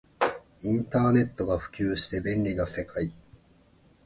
[0.63, 3.13] インターネットが普及して便利な世界